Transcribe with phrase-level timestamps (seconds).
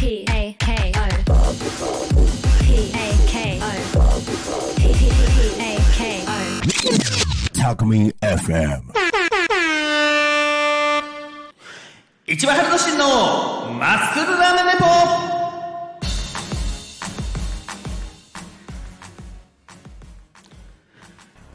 [0.00, 1.00] P A K O
[2.64, 3.68] P A K O
[4.74, 4.80] P
[5.60, 6.32] A K O
[7.52, 7.84] Talk
[8.22, 8.80] FM.
[12.26, 13.04] 一番春の真の
[13.78, 14.86] マッスルラーメンレポ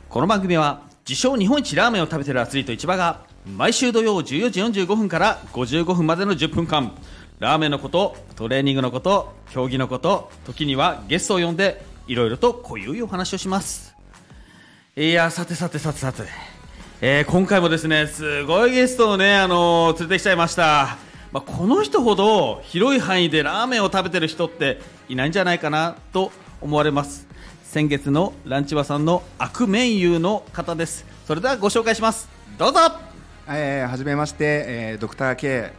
[0.07, 6.95] この番組は自称日本一ラーメンを食べてるアスリート市場が毎週土曜14時45分から55分までの10分間
[7.39, 13.93] ラーメンのことトレーニングのこと競技のこと時にはゲストを呼んでいろいろと濃ゆいお話をします。
[14.95, 16.23] いやさてさてさてさて、
[17.01, 20.97] えー今回もですねすごいゲストをね、あのー連れてきちゃいました、
[21.33, 27.27] まあ、この人ほど広い範囲でラーメンを食べてる人っていないんじゃないかなと思われます。
[27.63, 31.05] 先月のランチバさんの悪名優の方です。
[31.27, 32.29] それではご紹介します。
[32.57, 32.79] どうぞ。
[33.49, 35.73] えー、はじめまして、えー、ドクター K、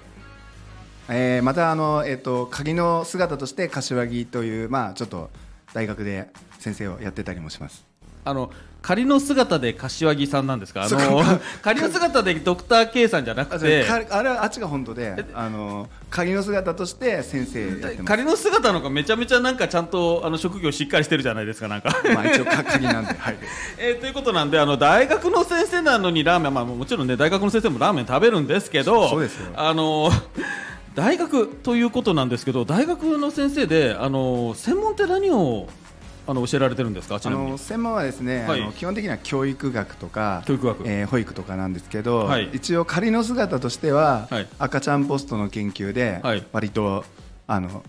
[1.09, 5.30] えー、またあの、えー、と鍵の姿として柏木という、まあ、ちょっと
[5.73, 7.85] 大学で先生をやってたりもします。
[8.24, 8.51] あの
[8.82, 10.85] 仮の姿で柏木さんなんですか？
[10.85, 18.04] あのか仮の姿でドクター K さんじゃなあくてかあれはあっちが本当であの鍵の姿として先生やってます。
[18.04, 21.91] 仮の姿の子めちゃめちゃなんかちゃんとあの職業しっかりしてるじゃないですかなんか。
[22.15, 23.37] まあ一応なんで、はい、
[23.79, 29.52] えーということなんであの大学の先生なのにラーメン、まあ、もちろんね大学の先生もラーメン食べるんですけどそうですよ。
[29.57, 30.10] あの
[30.96, 35.68] 大学ということなんですけど大学の先生であの専門って何を
[36.26, 37.20] あの教えられてるんですか？
[37.20, 38.62] ちあの専門はですね、はい。
[38.62, 40.88] あの基本的には教育学とか教育学。
[40.88, 42.50] えー保育とかなんですけど、はい。
[42.52, 44.48] 一応仮の姿としては、はい。
[44.58, 46.44] 赤ちゃんポストの研究ではい。
[46.50, 47.04] 割と、
[47.46, 47.84] あの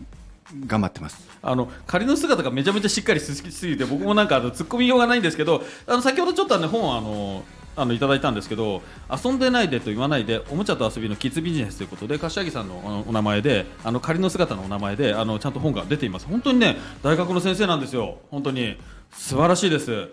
[0.67, 1.25] 頑張ってます。
[1.41, 7.44] あの仮の姿がめちゃめちゃしっかりしすぎて僕もなんかあの突っ込みようがないんですけどあの先ほどちょっとあの本をあの
[7.78, 8.81] あのいただいたんですけど
[9.23, 16.25] 遊んでないでと言わないでおもちゃと遊びのキッズビジネスということで柏木さんのお名前であの仮の姿のお名前であのちゃんと本が出ています。
[16.28, 18.18] 本当にね大学の先生なんですよ。
[18.31, 18.78] 本当に。
[19.12, 20.09] 素晴らしいです。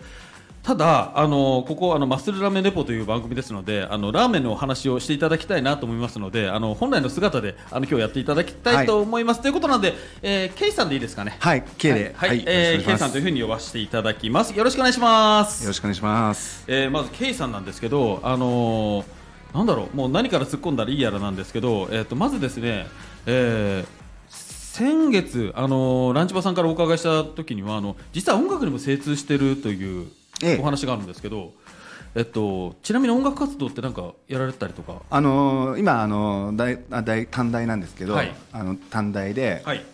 [0.65, 9.93] ただあのここあのマッスルラーメンレポという番組ですのであのラーメンのお話をしていただきたいなと思いますのであの本来の姿であの今日やっていただきたいと思います、ということなんで、
[10.23, 11.37] えー、ケイさんでいいですかね？
[11.39, 12.15] はい K で。
[12.17, 12.99] はい、はいえー、よろしくお願いします。
[12.99, 14.57] K さんというふうに呼ばせていただきます。
[14.57, 15.65] よろしくお願いします。
[15.65, 16.65] よろしくお願いします。
[16.67, 19.05] えー、まず K さんなんですけど、あのー
[19.53, 22.87] なんだろう、もう何から突っ込んだらいいやらなんですけど、えっ、とまずですね、
[23.27, 30.24] えー先月、あのーランチバさんからお伺いした時にはあの実は音楽にも精通してるというええ
[30.59, 31.53] お話があるんですけど、
[32.15, 38.33] えっとちなみに音楽活動ってなんかやられてたりとか、あのー今あのー大あ大短大なんですけど、はい。
[38.53, 39.85] あの短大ではい。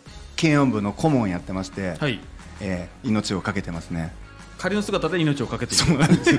[0.40, 2.18] 軽音部の顧問やってまして、はい、
[2.60, 4.12] えー命をかけてますね。
[4.58, 5.84] 仮の姿で命をかけている。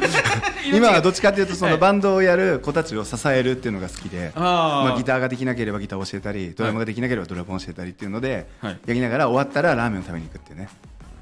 [0.78, 1.73] 今はどっちかというとそはい。
[1.73, 4.89] のバンドをやる子たちを支えるっていうのが好きで、あー。
[4.89, 8.79] まあ、ギターができなければギターを教えたりドラムができなければドラムを教えたりっていうので、はい。
[8.85, 10.69] やりながら終わったらラーメンを食べに行くっていうね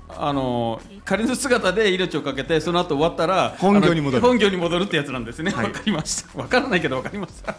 [0.09, 4.21] あの仮の姿で命をかけてその後終わったら本業に戻る。
[4.21, 5.51] 本業に戻るってやつなんですね。
[5.51, 5.71] わ、はい。
[5.71, 6.37] かりました。
[6.37, 7.55] わからないけどわかりました。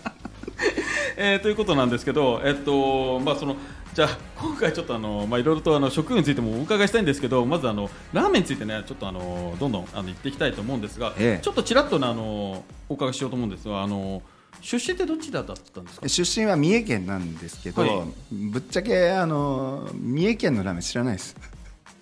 [1.16, 3.56] えーということなんですけどえっとまあその
[3.94, 11.42] じゃあ今回ちょっとあのまあいろいろとあの職業についてもお伺いしたいんですけどまずあのラーメンについてねちょっとあのどんどんあの言っていきたいと思うんですが、ええ。
[11.42, 14.22] ちょっとちらっとねあのお伺いしようと思うんですがあの
[14.60, 16.08] 出身ってどちらだったんですか？
[16.08, 17.90] 出身は三重県なんですけど、はい。
[18.30, 21.36] ぶっちゃけあの三重県のラーメン知らないです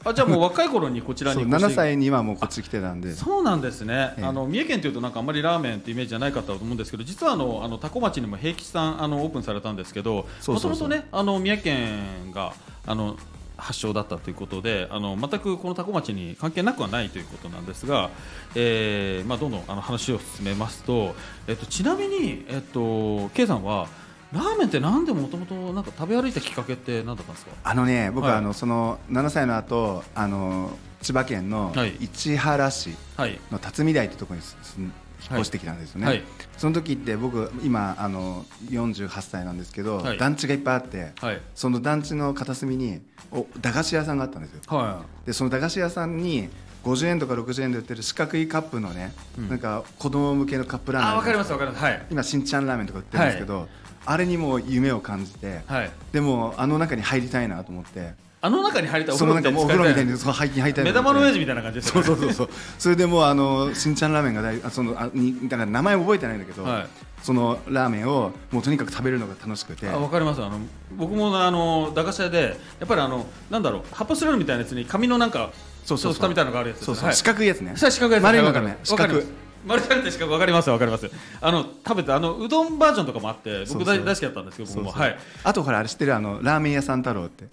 [0.05, 3.13] あじゃあもう若い頃にこちらに越して7歳にはもうこっち来てたんで。
[3.15, 4.25] そうなんですね、ええ。
[4.25, 12.55] あの三重県というとなんかあんまりラーメンってイメージじゃないかったと思うんですけど実はあのあの多古町にも平吉さんあのオープンされたんですけどもともとねあの三重県が
[12.87, 13.17] あの
[13.59, 18.11] 発祥だったということであの全くこの多古町に関係なくはないということなんですが、
[18.55, 21.15] えーまあ、どんどんあの話を進めますと、
[21.49, 23.89] えっと、ちなみに、えっと、K さんは
[24.33, 27.53] ラーメンってなんでもともとなんか食べ歩いたきっかけって何だったんですか？
[27.65, 28.33] あのね僕はい。
[28.33, 31.95] はあのその7歳の後あの千葉県のはい。
[32.01, 33.39] 市原市はい。
[33.51, 34.47] の辰巳台ってところに
[34.81, 34.91] 引
[35.37, 36.23] っ越してきたんですよね、はい。
[36.57, 40.19] その時って僕今あの48歳なんですけど、はい。
[40.19, 41.41] 団地がいっぱいあって、はい。
[41.55, 43.01] その団地の片隅に
[43.33, 44.61] お駄菓子屋さんがあったんですよ。
[44.67, 46.49] はでその駄菓子屋さんに
[46.85, 49.49] 50円とか60円で売ってる四角いカップのね、うん。
[49.49, 51.83] なんか子供向けのカップラーメンあわかりますあわかります。
[51.83, 52.07] はい。
[52.11, 53.69] 今新ちゃんラーメンとか売ってるんですけど、
[54.11, 55.91] あれにもう夢を感じて、はい。
[56.13, 58.15] でもあの中に入りたいなと思って。
[58.41, 62.49] あの中に入りたいお風呂なんかもうお風呂みたいににそう入りたい目玉の親父みたいな感じですそうそうそうそう。
[62.79, 66.87] それでもうあの新ちゃんラーメンが大あそのあにだから名前覚えてないんだけど、はい。
[67.23, 69.89] そのラーメンをもうとにかく食べるのが楽しくて。
[69.89, 70.43] あわかります。
[70.43, 70.59] あの
[70.97, 75.51] 僕もあの駄菓子屋でやっぱりあのなんだろう発泡スチロールみたいなやつに紙のなんか
[75.85, 76.23] そうそうそう。
[76.23, 77.17] 蓋みたいなのがあるやつそうそう、はい。
[77.17, 77.73] 四角いやつね。
[77.75, 79.21] 四角いやつ丸いのがね四角
[79.69, 81.11] マルちゃんってしかわかりますわかります
[81.41, 84.91] あの食べてあのうどんバージョンとかもあって僕大大好きだったんですけど僕も。
[84.91, 85.19] はい。
[85.45, 87.45] あとほらあれ知ってるあのラーメン屋さん太郎って。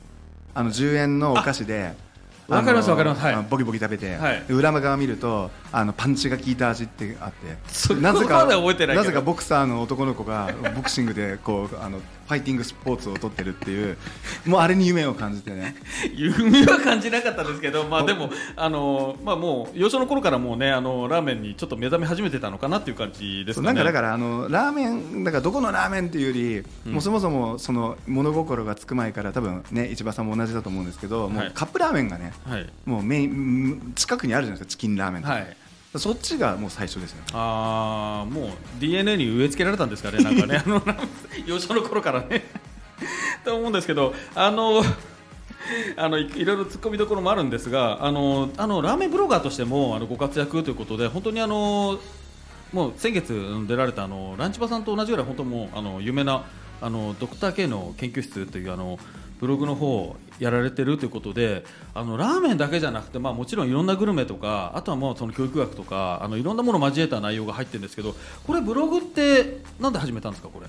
[0.54, 1.94] あの10円のお菓子で
[2.48, 3.22] わかりますわかります。
[3.22, 3.46] はい。
[3.50, 4.44] ボキボキ食べて、はい。
[4.48, 7.94] で裏側見るとあのパンチが効いた味ってあって。
[7.96, 13.98] なぜかなぜかボクサーの男の子がボクシングでこうあのファイティングスポーツを取ってるっていう
[14.46, 15.76] もうあれに夢を感じてね。
[16.14, 23.68] 夢は感じなかったですけど、まあ、でも、あのまあ、もう幼少の頃からもうねあのラーメンにちょっと目覚め始めてたのかなっていう感じですかね。
[23.68, 31.48] なんかだからあのラーメンだからどこのラーメンっていうより、もうそもそもその物心がつく前から多分ね市場さんも同じだと思うんですけど、もはい。
[31.50, 32.68] うカップラーメンがねはい。
[32.86, 35.58] もうメイン近くにあるじゃないですかチキンラーメンとか、はい
[36.00, 38.50] そっちがもう最初ですよねあーもう
[38.80, 40.82] DNA に植え付けられたんですかね、なんかね、 あの
[41.46, 42.44] 幼少の頃からね。
[43.44, 44.84] と思うんですけど、あの
[45.98, 52.00] あのいいろいろ突っ込みどころもあるんですが、あのあのラーメンブロガーとしてもあのご活躍ということで、本当にあの
[52.72, 53.34] もう先月
[53.68, 56.46] 出られたあのランチバさんと同じぐらい本当もうあの有名な
[56.82, 59.00] あのドクター K の研究室というあの
[59.40, 68.16] ブログの方をやられてるということであのラーメンだけじゃなくて、まあ、もちろんいろんなグルメとかあとはもうその教育学とかあのいろんなものを交えた内容が入ってるんですけど
[68.46, 70.68] これブログってなんで始めたんですかこれ？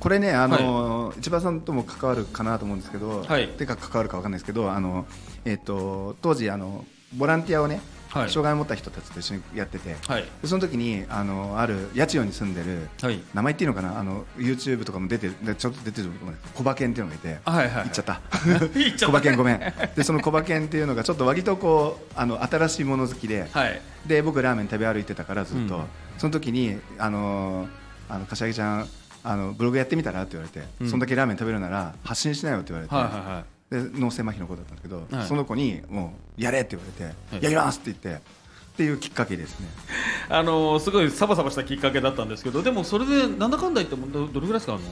[0.00, 3.48] これねあの、市場さんとも関わるかなと思うんですけど、はい。
[3.48, 5.06] てか関わるかわかんないですけどあの、
[5.46, 6.84] えっと当時あの
[7.14, 7.84] ボランティアをね、はい
[8.14, 9.96] 障害を持った人たちと一緒にやってて、
[10.44, 13.20] その時にあのある八千代に住んでる、はい。
[13.34, 13.98] 名前っていうのかな？
[13.98, 17.82] あの YouTube とかも出てちょっと出てると思うんですけどコバケンっていうのがいて、あはいはいはい。
[17.84, 18.20] 言っちゃった。
[18.74, 19.06] 言っちゃった。
[19.06, 19.60] コバケンごめん。
[19.96, 23.80] でそのコバケンっていうのがちょっと割とこうあの新しいもの好きで、はい。
[24.06, 25.84] で僕ラーメン食べ歩いてたからずっと、うん
[26.16, 27.66] その時にあの
[28.08, 28.88] あの柏木ちゃん
[29.24, 30.22] あのブログやってみたら？
[30.22, 30.88] って言われて、うん。
[30.88, 33.53] そんだけラーメン食べるなら発信しなよって言われて、
[33.94, 35.26] 脳性麻痺の子だったんだけど、はい。
[35.26, 37.42] その子にもうやれって言われて、はい。
[37.42, 39.68] やりますって言ってっていうきっかけですね。
[40.28, 44.74] あのすごいサバサバしたきっかけだったんですけどでもそれでなんだかんだ言ってもどどれぐらいですか？
[44.74, 44.82] あの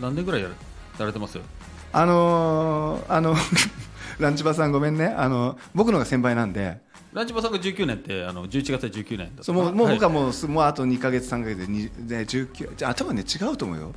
[0.00, 0.48] 何年ぐらいや
[0.98, 1.38] られてます？
[1.92, 3.34] あのーあの
[4.18, 5.06] ランチバさんごめんね。
[5.06, 6.78] あの僕のが先輩なんで。
[7.12, 13.92] ランチバさんが19年ってあの11月で19年だそうもうもう僕はももうすもうあと2か月3か月でにで19じゃあ多分ね違うと思うよ。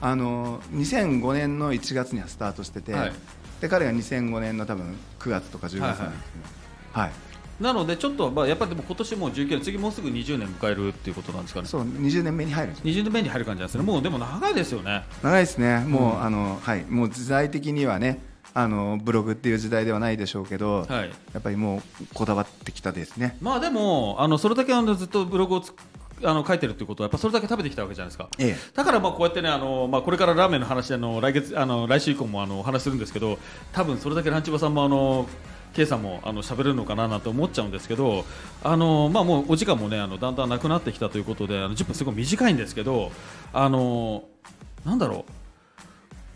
[0.00, 3.12] あの2005年の1月にはスタートしてて、はい
[3.60, 7.12] で彼が2005年の多分9月とか10月なんですねはい、
[7.60, 11.66] なのでちょっとまあやっぱりでも今年もう19年次もうすぐ20年迎えるっていうことなんですかね。
[11.66, 12.94] そう20年目に入るんですよ。
[12.94, 13.84] 20年目に入る感じなんですね。
[13.84, 15.04] もうでも長いですよね。
[15.22, 15.80] 長いですね。
[15.80, 16.22] もう、うん。
[16.22, 16.84] あのはい。
[16.84, 18.20] もう時代的にはね
[18.54, 21.10] あのブログっていう時代ではないでしょうけど、はい。
[21.32, 21.82] やっぱりもう
[22.14, 23.36] こだわってきたですね。
[23.40, 25.72] まあでもあのそれだけあのずっとブログをつ
[26.22, 28.28] あの書いてるっていうことはやっぱそれだけ食べてきたわけじゃないですか。
[28.38, 28.56] ええ。
[28.74, 33.38] だからまあこうやってねあの、まあ、これからラーメンの話あの来月あの来週以降もあのお話しするんですけど
[33.72, 35.28] 多分それだけランチバさんもあの
[35.74, 38.24] K さんもあの喋れるのかななんて思っちゃうんですけど
[38.62, 43.10] あの、まあ、もうお時間もねあのだんだんなくなってきたということであの10分すごい短いんですけど
[43.52, 44.24] あの
[44.84, 45.44] なんだろう。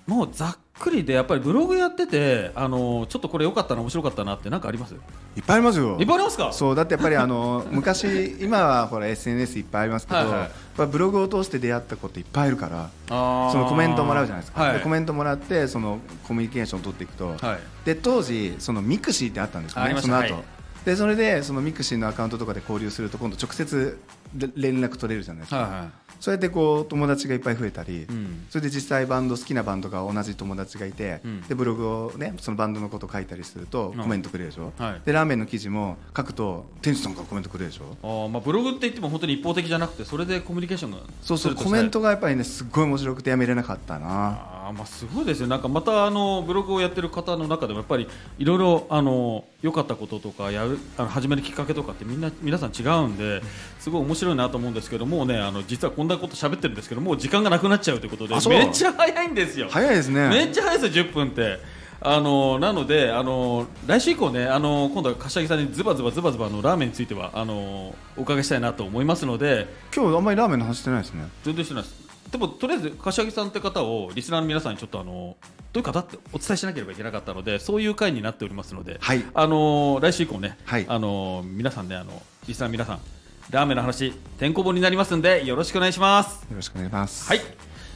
[0.08, 4.94] もうざっくりでやっぱりブログやっててあのちょっとこれ良かったな面白かったなってなんかあります？
[4.94, 5.96] いっぱいありますよ。
[6.00, 6.52] いっぱいありますか？
[6.52, 10.44] そうだってやっぱりあの 昔今はほら SNS いっぱいありますけど、はいは
[10.84, 10.86] い。
[10.86, 14.74] ブログを通して出会った子っていっぱいいるからそのコメントもらうじゃないですか、はい。
[14.74, 17.58] でコメントもらってそのコミュニケーションを取っていくと、はい。
[17.84, 20.44] で当時そのミクシーってあったんですよねその後、はい
[20.84, 25.88] でそれでそのミクシーのアカウントとかで交流すると今度直接で連絡取れるじゃないですか、はいはい。
[26.20, 28.46] そうやってこう友達がいっぱい増えたり、うん。
[28.50, 31.40] それで実際バンド好きなバンドが同じ友達がいて、うん。
[31.42, 34.02] でブログをねそのバンドのこと書いたりするとうん。
[34.02, 35.02] コメントくれるでしょ、はい。
[35.04, 37.96] でラーメンの記事も書くと店主さんからコメントくれるでしょ。
[38.02, 44.66] あーまあブログって言っても本当に一方的じゃなくてそれでコミュニケーションがそうそうするとコメントがやっぱりねすっごい面白くてやめれなかったな。
[44.66, 45.46] あーまあすごいですよ。
[45.46, 53.42] なんかまたあのブログをやってる方の中でもやっぱりいろいろあの良かったこととかやるあの始めるきっかけとかってみんな皆さん違うんで
[53.80, 59.68] すごい面白いなと思うんですけどもうねあの実はこんなこと喋ってるんですけどもう時間がなくなっちゃうということでめっちゃ早いんですよ。
[59.70, 60.28] 早いですね。
[60.28, 61.58] めっちゃ早いですよ10分って。
[62.00, 71.24] あのなのであの来週以降ねあの今度は柏木さんにズバズバズバズバあのラーメンについてはあのお伺いしたいなと思いますので今日あんまりラーメンの話してないですね。
[71.42, 72.08] 全然してないです。
[72.30, 75.36] でもとりあえず柏木さんって方をリスナーの皆さんにちょっとあの
[75.72, 79.24] どういう方ってお伝えしなければいけなかったのでそういう回になっておりますので、はい。
[79.34, 80.86] あの来週以降ね、はい。
[80.88, 83.00] あの皆さんねあのリスナーの皆さん
[83.50, 86.42] ラーメンの話てんこ盛りになりますんでよろしくお願いします。
[86.50, 87.28] よろしくお願いします。
[87.28, 87.40] はい、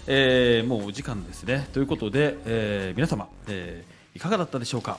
[0.06, 1.68] えーもうお時間ですね。
[1.74, 4.98] ということで、えー皆様、えーいかがだったでしょうか、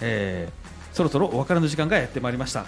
[0.00, 2.64] えーそろそろお別れの時間がやってまいりました。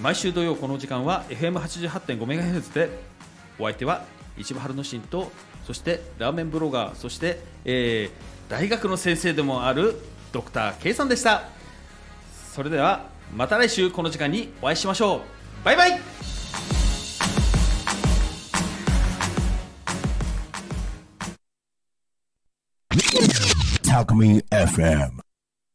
[0.00, 2.90] 毎週土曜この時間は FM88.5MHz で
[3.58, 4.04] お相手は
[4.38, 5.32] 市場春之進と
[5.66, 9.96] そしてラーメンブロガーそして、えー大学の先生でもある
[10.30, 11.48] ドクター K さんでした。
[12.54, 15.20] それではまた来週この時間にお会いしましょう。
[15.64, 16.00] バイバイ。
[24.50, 25.25] FM